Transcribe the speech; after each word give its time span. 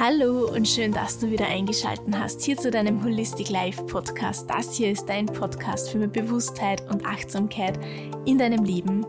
Hallo 0.00 0.48
und 0.54 0.68
schön, 0.68 0.92
dass 0.92 1.18
du 1.18 1.28
wieder 1.28 1.48
eingeschaltet 1.48 2.06
hast 2.16 2.42
hier 2.42 2.56
zu 2.56 2.70
deinem 2.70 3.02
Holistic 3.02 3.48
Life 3.48 3.82
Podcast. 3.82 4.48
Das 4.48 4.76
hier 4.76 4.92
ist 4.92 5.08
dein 5.08 5.26
Podcast 5.26 5.90
für 5.90 5.98
mehr 5.98 6.06
Bewusstheit 6.06 6.88
und 6.88 7.04
Achtsamkeit 7.04 7.80
in 8.24 8.38
deinem 8.38 8.62
Leben. 8.62 9.04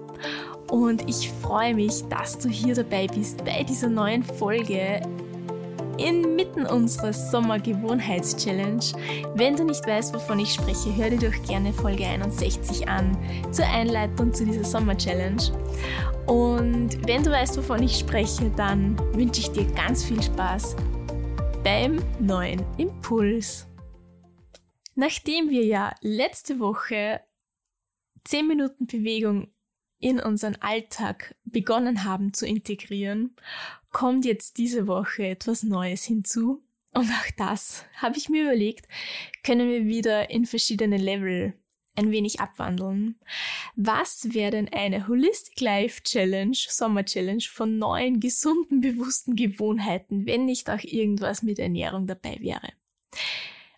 Und 0.72 1.08
ich 1.08 1.30
freue 1.30 1.76
mich, 1.76 2.02
dass 2.10 2.40
du 2.40 2.50
hier 2.50 2.74
dabei 2.74 3.06
bist 3.06 3.46
bei 3.46 3.62
dieser 3.62 3.88
neuen 3.88 4.24
Folge 4.24 5.00
inmitten 6.00 6.66
unserer 6.66 7.14
Sommergewohnheitschallenge. 7.14 8.94
Wenn 9.36 9.56
du 9.56 9.64
nicht 9.64 9.86
weißt, 9.86 10.14
wovon 10.14 10.40
ich 10.40 10.54
spreche, 10.54 10.96
hör 10.96 11.10
dir 11.10 11.30
doch 11.30 11.48
gerne 11.48 11.74
Folge 11.74 12.06
61 12.06 12.88
an 12.88 13.18
zur 13.52 13.66
Einleitung 13.66 14.34
zu 14.34 14.46
dieser 14.46 14.64
Sommer-Challenge. 14.64 15.42
Und 16.26 17.08
wenn 17.08 17.24
du 17.24 17.32
weißt, 17.32 17.58
wovon 17.58 17.84
ich 17.84 17.98
spreche, 17.98 18.50
dann 18.56 18.98
wünsche 19.14 19.42
ich 19.42 19.52
dir 19.52 19.66
ganz 19.74 20.04
viel 20.04 20.22
Spaß 20.22 20.76
beim 21.64 22.02
neuen 22.20 22.64
Impuls. 22.78 23.68
Nachdem 24.96 25.50
wir 25.50 25.66
ja 25.66 25.94
letzte 26.02 26.60
Woche 26.60 27.22
10 28.26 28.48
Minuten 28.48 28.86
Bewegung 28.86 29.48
in 30.00 30.20
unseren 30.20 30.56
Alltag 30.56 31.36
begonnen 31.46 32.04
haben 32.04 32.34
zu 32.34 32.48
integrieren, 32.48 33.36
kommt 33.92 34.26
jetzt 34.26 34.58
diese 34.58 34.88
Woche 34.88 35.28
etwas 35.28 35.64
Neues 35.64 36.04
hinzu. 36.04 36.62
Und 36.94 37.10
auch 37.10 37.32
das 37.38 37.86
habe 37.96 38.18
ich 38.18 38.30
mir 38.30 38.44
überlegt, 38.44 38.88
können 39.44 39.70
wir 39.70 39.86
wieder 39.86 40.30
in 40.30 40.46
verschiedene 40.46 40.98
Level 40.98 41.54
ein 41.96 42.12
wenig 42.12 42.40
abwandeln. 42.40 43.16
Was 43.76 44.34
wäre 44.34 44.52
denn 44.52 44.70
eine 44.70 45.08
Holistic 45.08 45.60
Life 45.60 46.02
Challenge, 46.04 46.56
Sommer 46.56 47.04
Challenge 47.04 47.44
von 47.48 47.78
neuen, 47.78 48.20
gesunden, 48.20 48.82
bewussten 48.82 49.36
Gewohnheiten, 49.36 50.26
wenn 50.26 50.46
nicht 50.46 50.70
auch 50.70 50.82
irgendwas 50.82 51.44
mit 51.44 51.60
Ernährung 51.60 52.08
dabei 52.08 52.38
wäre? 52.40 52.70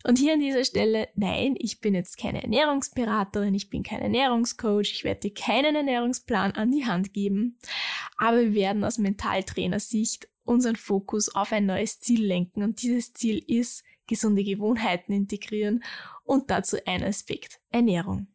Und 0.03 0.17
hier 0.17 0.33
an 0.33 0.39
dieser 0.39 0.65
Stelle, 0.65 1.09
nein, 1.15 1.55
ich 1.57 1.79
bin 1.79 1.93
jetzt 1.93 2.17
keine 2.17 2.41
Ernährungsberaterin, 2.41 3.53
ich 3.53 3.69
bin 3.69 3.83
kein 3.83 4.01
Ernährungscoach, 4.01 4.91
ich 4.91 5.03
werde 5.03 5.21
dir 5.21 5.33
keinen 5.33 5.75
Ernährungsplan 5.75 6.53
an 6.53 6.71
die 6.71 6.85
Hand 6.85 7.13
geben, 7.13 7.57
aber 8.17 8.39
wir 8.41 8.53
werden 8.53 8.83
aus 8.83 8.97
Mentaltrainer-Sicht 8.97 10.27
unseren 10.43 10.75
Fokus 10.75 11.29
auf 11.29 11.51
ein 11.51 11.65
neues 11.65 11.99
Ziel 11.99 12.25
lenken 12.25 12.63
und 12.63 12.81
dieses 12.81 13.13
Ziel 13.13 13.43
ist, 13.45 13.83
gesunde 14.07 14.43
Gewohnheiten 14.43 15.13
integrieren 15.13 15.83
und 16.23 16.49
dazu 16.49 16.77
ein 16.85 17.03
Aspekt, 17.03 17.59
Ernährung. 17.69 18.27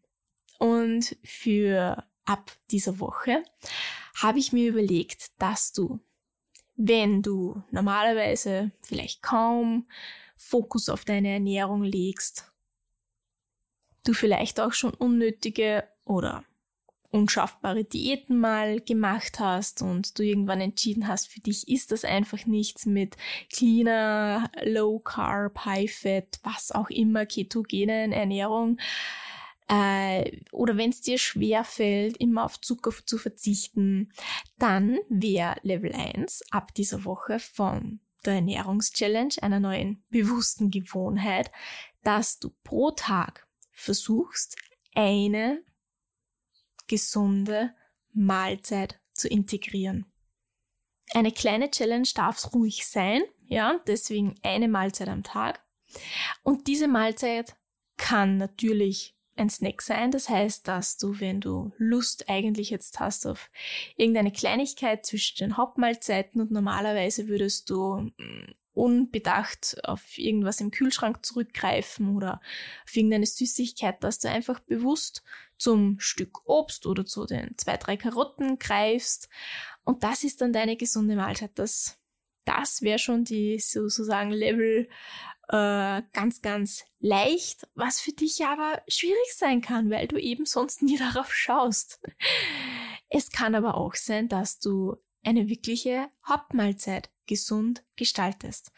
Und 0.58 1.16
für 1.22 2.04
ab 2.24 2.52
dieser 2.70 2.98
Woche 2.98 3.42
habe 4.16 4.38
ich 4.38 4.52
mir 4.52 4.70
überlegt, 4.70 5.32
dass 5.38 5.72
du, 5.72 6.00
wenn 6.76 7.22
du 7.22 7.62
normalerweise 7.70 8.72
vielleicht 8.82 9.22
kaum 9.22 9.86
Fokus 10.36 10.88
auf 10.88 11.04
deine 11.04 11.28
Ernährung 11.28 11.82
legst, 11.82 12.50
du 14.04 14.12
vielleicht 14.12 14.60
auch 14.60 14.72
schon 14.72 14.94
unnötige 14.94 15.84
oder 16.04 16.44
unschaffbare 17.10 17.84
Diäten 17.84 18.38
mal 18.38 18.80
gemacht 18.80 19.40
hast 19.40 19.82
und 19.82 20.18
du 20.18 20.22
irgendwann 20.22 20.60
entschieden 20.60 21.08
hast, 21.08 21.28
für 21.28 21.40
dich 21.40 21.68
ist 21.68 21.92
das 21.92 22.04
einfach 22.04 22.46
nichts 22.46 22.86
mit 22.86 23.16
cleaner, 23.50 24.50
low 24.64 24.98
carb, 24.98 25.64
high 25.64 25.92
fat, 25.92 26.40
was 26.42 26.72
auch 26.72 26.90
immer, 26.90 27.26
ketogenen 27.26 28.12
Ernährung. 28.12 28.78
Äh, 29.68 30.40
oder 30.52 30.76
wenn 30.76 30.90
es 30.90 31.00
dir 31.00 31.18
schwer 31.18 31.64
fällt, 31.64 32.18
immer 32.18 32.44
auf 32.44 32.60
Zucker 32.60 32.92
zu 33.04 33.18
verzichten, 33.18 34.12
dann 34.58 34.98
wäre 35.08 35.56
Level 35.62 35.92
1 35.92 36.42
ab 36.50 36.74
dieser 36.74 37.04
Woche 37.04 37.38
von 37.40 38.00
der 38.26 38.34
Ernährungschallenge, 38.34 39.42
einer 39.42 39.60
neuen 39.60 40.04
bewussten 40.10 40.70
Gewohnheit, 40.70 41.50
dass 42.02 42.38
du 42.38 42.50
pro 42.62 42.90
Tag 42.90 43.46
versuchst, 43.72 44.56
eine 44.94 45.62
gesunde 46.86 47.74
Mahlzeit 48.12 49.00
zu 49.12 49.28
integrieren. 49.28 50.06
Eine 51.12 51.32
kleine 51.32 51.70
Challenge 51.70 52.08
darf 52.14 52.38
es 52.38 52.52
ruhig 52.54 52.86
sein, 52.86 53.22
ja, 53.46 53.80
deswegen 53.86 54.34
eine 54.42 54.68
Mahlzeit 54.68 55.08
am 55.08 55.22
Tag. 55.22 55.64
Und 56.42 56.66
diese 56.66 56.88
Mahlzeit 56.88 57.56
kann 57.96 58.36
natürlich 58.36 59.15
ein 59.36 59.50
Snack 59.50 59.82
sein. 59.82 60.10
Das 60.10 60.28
heißt, 60.28 60.66
dass 60.66 60.96
du, 60.96 61.20
wenn 61.20 61.40
du 61.40 61.72
Lust 61.78 62.28
eigentlich 62.28 62.70
jetzt 62.70 63.00
hast 63.00 63.26
auf 63.26 63.50
irgendeine 63.96 64.32
Kleinigkeit 64.32 65.04
zwischen 65.04 65.38
den 65.38 65.56
Hauptmahlzeiten 65.56 66.40
und 66.40 66.50
normalerweise 66.50 67.28
würdest 67.28 67.70
du 67.70 68.10
mm, 68.16 68.52
unbedacht 68.72 69.78
auf 69.84 70.18
irgendwas 70.18 70.60
im 70.60 70.70
Kühlschrank 70.70 71.24
zurückgreifen 71.24 72.14
oder 72.14 72.40
auf 72.84 72.94
irgendeine 72.94 73.26
Süßigkeit, 73.26 74.02
dass 74.04 74.18
du 74.18 74.28
einfach 74.28 74.60
bewusst 74.60 75.22
zum 75.56 75.98
Stück 75.98 76.46
Obst 76.46 76.86
oder 76.86 77.06
zu 77.06 77.24
den 77.24 77.56
zwei, 77.56 77.78
drei 77.78 77.96
Karotten 77.96 78.58
greifst. 78.58 79.28
Und 79.84 80.04
das 80.04 80.24
ist 80.24 80.42
dann 80.42 80.52
deine 80.52 80.76
gesunde 80.76 81.16
Mahlzeit. 81.16 81.52
Das, 81.54 81.98
das 82.46 82.80
wäre 82.82 82.98
schon 82.98 83.24
die 83.24 83.58
sozusagen 83.58 84.30
Level 84.30 84.88
äh, 85.48 86.02
ganz, 86.12 86.42
ganz 86.42 86.84
leicht, 86.98 87.68
was 87.74 88.00
für 88.00 88.12
dich 88.12 88.44
aber 88.44 88.82
schwierig 88.88 89.34
sein 89.34 89.60
kann, 89.60 89.90
weil 89.90 90.08
du 90.08 90.16
eben 90.16 90.46
sonst 90.46 90.82
nie 90.82 90.96
darauf 90.96 91.34
schaust. 91.34 92.00
Es 93.08 93.30
kann 93.30 93.54
aber 93.54 93.76
auch 93.76 93.94
sein, 93.94 94.28
dass 94.28 94.58
du 94.58 94.96
eine 95.22 95.48
wirkliche 95.48 96.08
Hauptmahlzeit 96.26 97.10
gesund 97.26 97.84
gestaltest. 97.96 98.72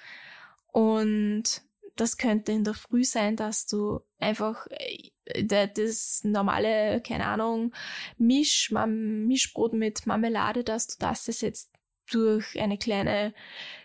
Und 0.72 1.62
das 1.96 2.16
könnte 2.16 2.52
in 2.52 2.64
der 2.64 2.74
Früh 2.74 3.04
sein, 3.04 3.36
dass 3.36 3.66
du 3.66 4.00
einfach 4.18 4.66
äh, 4.70 5.68
das 5.68 6.20
normale, 6.22 7.02
keine 7.02 7.26
Ahnung, 7.26 7.72
Misch, 8.16 8.70
Mischbrot 8.70 9.72
mit 9.74 10.06
Marmelade, 10.06 10.64
dass 10.64 10.86
du 10.86 10.94
das 10.98 11.26
ersetzt 11.26 11.77
durch 12.10 12.58
eine 12.60 12.78
kleine 12.78 13.34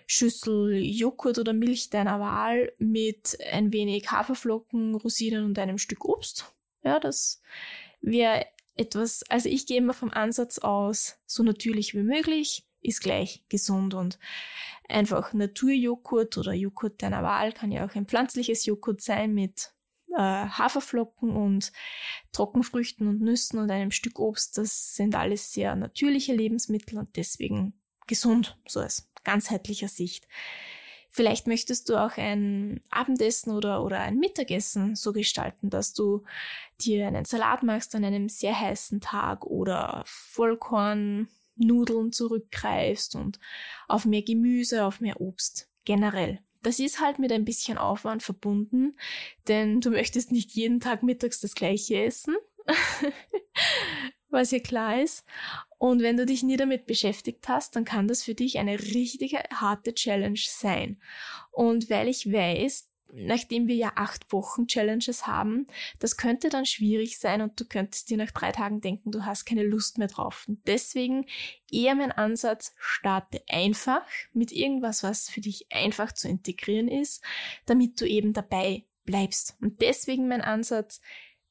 Schüssel 0.08 0.76
Joghurt 0.78 1.40
oder 1.40 1.54
Milch 1.54 1.90
deiner 1.90 2.20
Wahl 2.20 2.72
mit 2.78 3.38
ein 3.52 3.72
wenig 3.72 4.12
Haferflocken, 4.12 4.96
Rosinen 4.96 5.46
und 5.46 5.58
einem 5.60 5.78
Stück 5.78 6.06
Obst. 6.06 6.54
Ja, 6.84 7.00
das 7.00 7.42
wäre 8.02 8.46
etwas, 8.76 9.24
also 9.30 9.50
ich 9.50 9.66
gehe 9.66 9.78
immer 9.78 9.94
vom 9.94 10.12
Ansatz 10.12 10.58
aus, 10.58 11.18
so 11.26 11.44
natürlich 11.44 11.94
wie 11.94 12.04
möglich, 12.04 12.68
ist 12.82 13.02
gleich 13.02 13.46
gesund 13.50 13.94
und 13.94 14.20
einfach 14.90 15.34
Naturjoghurt 15.34 16.38
oder 16.38 16.54
Joghurt 16.54 17.02
deiner 17.02 17.24
Wahl 17.24 17.54
kann 17.54 17.72
ja 17.72 17.86
auch 17.86 17.96
ein 17.96 18.08
pflanzliches 18.08 18.66
Joghurt 18.66 19.02
sein 19.02 19.34
mit 19.34 19.74
äh, 20.14 20.18
Haferflocken 20.18 21.32
und 21.32 21.72
Trockenfrüchten 22.34 23.08
und 23.08 23.22
Nüssen 23.22 23.60
und 23.60 23.72
einem 23.72 23.92
Stück 23.92 24.20
Obst. 24.20 24.58
Das 24.58 24.96
sind 24.96 25.16
alles 25.16 25.54
sehr 25.54 25.76
natürliche 25.76 26.34
Lebensmittel 26.34 26.98
und 26.98 27.16
deswegen 27.16 27.74
gesund, 28.08 28.58
so 28.68 28.80
als 28.80 29.08
ganzheitlicher 29.24 29.88
Sicht. 29.88 30.28
Vielleicht 31.16 31.46
möchtest 31.46 31.90
du 31.90 31.96
auch 31.96 32.18
ein 32.18 32.82
Abendessen 32.90 33.52
oder, 33.52 33.84
oder 33.84 34.00
ein 34.00 34.18
Mittagessen 34.18 34.96
so 34.96 35.14
gestalten, 35.14 35.70
dass 35.70 35.94
du 35.94 36.24
dir 36.82 37.06
einen 37.06 37.26
Salat 37.26 37.62
machst 37.62 37.94
an 37.94 38.04
einem 38.04 38.30
sehr 38.30 38.60
heißen 38.60 39.00
Tag 39.00 39.46
oder 39.46 40.02
Vollkornnudeln 40.08 42.12
zurückgreifst 42.12 43.16
und 43.16 43.38
auf 43.88 44.06
mehr 44.06 44.24
Gemüse, 44.24 44.86
auf 44.86 45.02
mehr 45.02 45.22
Obst 45.22 45.70
generell. 45.86 46.40
Das 46.64 46.80
ist 46.80 47.00
halt 47.00 47.20
mit 47.20 47.32
ein 47.32 47.46
bisschen 47.46 47.78
Aufwand 47.78 48.24
verbunden, 48.24 48.98
denn 49.48 49.82
du 49.82 49.92
möchtest 49.92 50.32
nicht 50.32 50.54
jeden 50.54 50.80
Tag 50.80 51.04
mittags 51.04 51.42
das 51.42 51.54
gleiche 51.54 52.06
essen, 52.06 52.36
was 54.30 54.50
ja 54.50 54.58
klar 54.58 55.00
ist. 55.00 55.26
Und 55.84 56.02
wenn 56.02 56.16
du 56.16 56.26
dich 56.26 56.44
nie 56.44 56.56
damit 56.56 56.86
beschäftigt 56.86 57.50
hast, 57.50 57.76
dann 57.76 57.84
kann 57.84 58.08
das 58.08 58.24
für 58.24 58.34
dich 58.34 58.58
eine 58.58 58.80
richtige 58.80 59.44
harte 59.54 59.94
Challenge 59.94 60.40
sein. 60.42 60.98
Und 61.52 61.90
weil 61.90 62.08
ich 62.08 62.32
weiß, 62.32 62.90
nachdem 63.12 63.68
wir 63.68 63.76
ja 63.76 63.92
acht 63.98 64.32
Wochen 64.32 64.66
Challenges 64.66 65.28
haben, 65.28 65.68
das 66.00 66.16
könnte 66.16 66.48
dann 66.48 66.66
schwierig 66.66 67.18
sein 67.18 67.42
und 67.42 67.60
du 67.60 67.66
könntest 67.66 68.10
dir 68.10 68.16
nach 68.16 68.32
drei 68.32 68.54
Tagen 68.54 68.80
denken, 68.80 69.12
du 69.12 69.26
hast 69.26 69.44
keine 69.44 69.64
Lust 69.64 69.98
mehr 69.98 70.08
drauf. 70.08 70.46
Und 70.48 70.66
deswegen 70.68 71.26
eher 71.70 71.96
mein 71.96 72.14
Ansatz, 72.14 72.74
starte 72.80 73.44
einfach 73.50 74.04
mit 74.32 74.54
irgendwas, 74.54 75.04
was 75.04 75.30
für 75.30 75.42
dich 75.42 75.68
einfach 75.70 76.14
zu 76.14 76.30
integrieren 76.30 76.88
ist, 76.88 77.22
damit 77.66 78.00
du 78.00 78.08
eben 78.08 78.32
dabei 78.32 78.86
bleibst. 79.04 79.58
Und 79.60 79.82
deswegen 79.82 80.30
mein 80.30 80.40
Ansatz, 80.40 81.02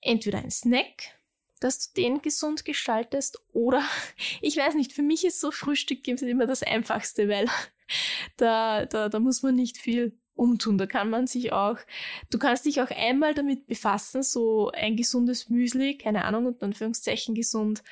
entweder 0.01 0.39
ein 0.39 0.51
Snack, 0.51 1.19
dass 1.62 1.93
du 1.93 2.00
den 2.00 2.23
gesund 2.23 2.64
gestaltest 2.64 3.38
oder 3.53 3.82
ich 4.41 4.56
weiß 4.56 4.75
nicht, 4.75 4.93
für 4.93 5.03
mich 5.03 5.25
ist 5.25 5.41
so 5.41 5.50
Frühstück 5.50 6.06
immer 6.06 6.47
das 6.47 6.62
Einfachste, 6.62 7.29
weil 7.29 7.49
da, 8.37 8.87
da, 8.87 9.09
da 9.09 9.20
muss 9.20 9.43
man 9.43 9.55
nicht 9.55 9.79
viel 9.79 10.12
umtun. 10.35 10.79
Da 10.79 10.87
kann 10.87 11.11
man 11.11 11.26
sich 11.26 11.53
auch, 11.53 11.79
du 12.31 12.38
kannst 12.38 12.64
dich 12.64 12.81
auch 12.81 12.91
einmal 12.91 13.35
damit 13.35 13.67
befassen, 13.67 14.23
so 14.23 14.70
ein 14.70 14.97
gesundes 14.97 15.49
Müsli, 15.49 15.97
keine 15.97 16.25
Ahnung, 16.25 16.47
unter 16.47 16.67
Anführungszeichen 16.67 17.35
gesund, 17.35 17.82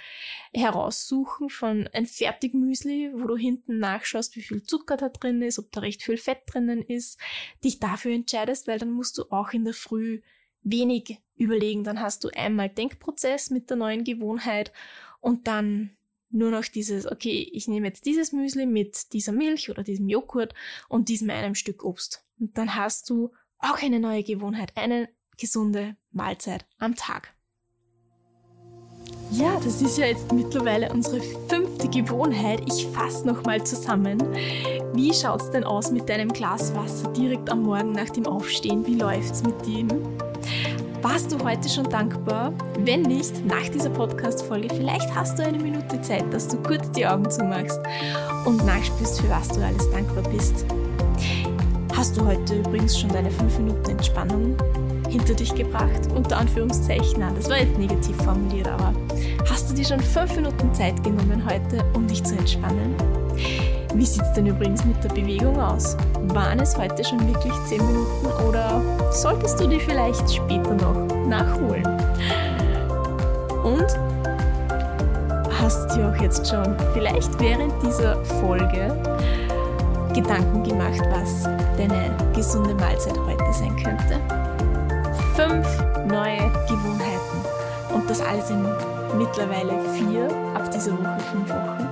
heraussuchen 0.52 1.48
von 1.48 1.88
ein 1.92 2.06
Fertigmüsli, 2.06 3.12
wo 3.14 3.26
du 3.26 3.36
hinten 3.36 3.78
nachschaust, 3.78 4.36
wie 4.36 4.42
viel 4.42 4.62
Zucker 4.62 4.96
da 4.96 5.08
drin 5.08 5.42
ist, 5.42 5.58
ob 5.58 5.70
da 5.72 5.80
recht 5.80 6.02
viel 6.02 6.16
Fett 6.16 6.40
drinnen 6.46 6.82
ist, 6.82 7.20
dich 7.62 7.78
dafür 7.78 8.12
entscheidest, 8.12 8.66
weil 8.66 8.78
dann 8.78 8.90
musst 8.90 9.18
du 9.18 9.24
auch 9.30 9.52
in 9.52 9.64
der 9.64 9.74
Früh 9.74 10.20
wenig 10.62 11.18
überlegen. 11.40 11.84
Dann 11.84 12.00
hast 12.00 12.24
du 12.24 12.28
einmal 12.28 12.68
Denkprozess 12.68 13.50
mit 13.50 13.70
der 13.70 13.76
neuen 13.76 14.04
Gewohnheit 14.04 14.72
und 15.20 15.46
dann 15.46 15.90
nur 16.30 16.50
noch 16.50 16.64
dieses, 16.64 17.10
okay, 17.10 17.48
ich 17.52 17.66
nehme 17.66 17.88
jetzt 17.88 18.06
dieses 18.06 18.32
Müsli 18.32 18.66
mit 18.66 19.12
dieser 19.12 19.32
Milch 19.32 19.70
oder 19.70 19.82
diesem 19.82 20.08
Joghurt 20.08 20.54
und 20.88 21.08
diesem 21.08 21.30
einem 21.30 21.54
Stück 21.54 21.84
Obst. 21.84 22.24
Und 22.38 22.56
dann 22.56 22.76
hast 22.76 23.10
du 23.10 23.30
auch 23.58 23.82
eine 23.82 23.98
neue 23.98 24.22
Gewohnheit, 24.22 24.72
eine 24.76 25.08
gesunde 25.38 25.96
Mahlzeit 26.12 26.66
am 26.78 26.94
Tag. 26.94 27.34
Ja, 29.32 29.58
das 29.62 29.80
ist 29.80 29.96
ja 29.96 30.06
jetzt 30.06 30.32
mittlerweile 30.32 30.90
unsere 30.92 31.20
fünfte 31.48 31.88
Gewohnheit. 31.88 32.62
Ich 32.66 32.86
fasse 32.88 33.26
nochmal 33.26 33.64
zusammen. 33.64 34.18
Wie 34.92 35.14
schaut 35.14 35.42
es 35.42 35.50
denn 35.50 35.64
aus 35.64 35.92
mit 35.92 36.08
deinem 36.08 36.32
Glas 36.32 36.74
Wasser 36.74 37.12
direkt 37.12 37.48
am 37.48 37.62
Morgen 37.62 37.92
nach 37.92 38.10
dem 38.10 38.26
Aufstehen? 38.26 38.84
Wie 38.86 38.96
läuft 38.96 39.32
es 39.32 39.42
mit 39.44 39.66
dem? 39.66 39.88
Warst 41.02 41.32
du 41.32 41.42
heute 41.42 41.66
schon 41.66 41.84
dankbar? 41.84 42.52
Wenn 42.80 43.02
nicht, 43.02 43.46
nach 43.46 43.66
dieser 43.72 43.88
Podcast-Folge, 43.88 44.68
vielleicht 44.68 45.14
hast 45.14 45.38
du 45.38 45.42
eine 45.42 45.58
Minute 45.58 45.98
Zeit, 46.02 46.24
dass 46.30 46.46
du 46.46 46.58
kurz 46.58 46.90
die 46.90 47.06
Augen 47.06 47.30
zumachst 47.30 47.80
und 48.44 48.66
nachspürst, 48.66 49.22
für 49.22 49.30
was 49.30 49.48
du 49.48 49.64
alles 49.64 49.90
dankbar 49.90 50.22
bist. 50.30 50.66
Hast 51.96 52.18
du 52.18 52.26
heute 52.26 52.56
übrigens 52.56 52.98
schon 52.98 53.08
deine 53.08 53.30
5 53.30 53.58
Minuten 53.60 53.92
Entspannung 53.92 54.54
hinter 55.08 55.32
dich 55.32 55.54
gebracht? 55.54 56.12
Unter 56.14 56.36
Anführungszeichen, 56.36 57.24
das 57.34 57.48
war 57.48 57.58
jetzt 57.58 57.78
negativ 57.78 58.16
formuliert, 58.16 58.68
aber 58.68 58.92
hast 59.48 59.70
du 59.70 59.74
dir 59.74 59.86
schon 59.86 60.00
5 60.00 60.36
Minuten 60.36 60.74
Zeit 60.74 61.02
genommen 61.02 61.42
heute, 61.48 61.82
um 61.94 62.06
dich 62.06 62.22
zu 62.22 62.36
entspannen? 62.36 62.94
Wie 63.94 64.04
sieht 64.04 64.22
es 64.22 64.34
denn 64.34 64.46
übrigens 64.46 64.84
mit 64.84 65.02
der 65.02 65.08
Bewegung 65.08 65.58
aus? 65.58 65.96
Waren 66.34 66.60
es 66.60 66.76
heute 66.76 67.02
schon 67.02 67.26
wirklich 67.26 67.54
10 67.68 67.86
Minuten 67.86 68.26
oder 68.46 68.82
solltest 69.10 69.60
du 69.60 69.66
die 69.66 69.80
vielleicht 69.80 70.32
später 70.32 70.74
noch 70.74 71.06
nachholen? 71.26 71.86
Und 73.62 73.86
hast 75.60 75.94
dir 75.94 76.08
auch 76.08 76.22
jetzt 76.22 76.48
schon 76.48 76.76
vielleicht 76.92 77.38
während 77.38 77.72
dieser 77.82 78.16
Folge 78.24 78.96
Gedanken 80.14 80.64
gemacht, 80.64 81.02
was 81.10 81.44
deine 81.76 82.16
gesunde 82.34 82.74
Mahlzeit 82.74 83.18
heute 83.18 83.52
sein 83.52 83.76
könnte? 83.76 84.20
Fünf 85.34 85.66
neue 86.06 86.50
Gewohnheiten 86.68 87.94
und 87.94 88.08
das 88.08 88.20
alles 88.20 88.50
in 88.50 88.62
mittlerweile 89.18 89.72
vier, 89.94 90.28
ab 90.54 90.70
dieser 90.70 90.92
Woche 90.92 91.18
fünf 91.30 91.48
Wochen. 91.50 91.89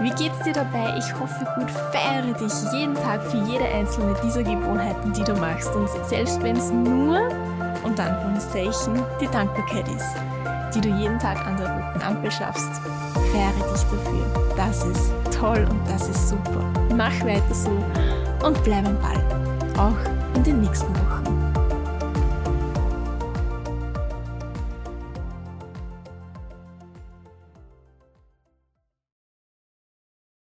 Wie 0.00 0.10
geht's 0.10 0.40
dir 0.44 0.52
dabei? 0.52 0.94
Ich 0.98 1.12
hoffe 1.18 1.46
gut, 1.56 1.70
feiere 1.90 2.32
dich 2.34 2.52
jeden 2.72 2.94
Tag 2.94 3.22
für 3.22 3.38
jede 3.38 3.64
einzelne 3.64 4.14
dieser 4.22 4.42
Gewohnheiten, 4.42 5.12
die 5.12 5.24
du 5.24 5.34
machst. 5.34 5.74
Und 5.74 5.88
selbst 6.06 6.42
wenn 6.42 6.56
es 6.56 6.70
nur, 6.70 7.28
unter 7.82 8.04
Anführungszeichen, 8.04 9.02
die 9.20 9.28
Dankbarkeit 9.28 9.88
ist, 9.88 10.14
die 10.74 10.80
du 10.82 10.88
jeden 10.88 11.18
Tag 11.18 11.44
an 11.46 11.56
der 11.56 11.68
roten 11.68 12.02
Ampel 12.02 12.30
schaffst, 12.30 12.80
feiere 13.32 13.72
dich 13.72 13.82
dafür. 13.84 14.54
Das 14.56 14.84
ist 14.84 15.12
toll 15.38 15.66
und 15.70 15.80
das 15.88 16.08
ist 16.08 16.28
super. 16.28 16.64
Mach 16.94 17.18
weiter 17.24 17.54
so 17.54 17.70
und 18.44 18.62
bleib 18.64 18.86
am 18.86 18.98
Ball. 18.98 19.22
Auch 19.78 20.36
in 20.36 20.42
den 20.42 20.60
nächsten 20.60 20.92
Wochen. 20.94 21.45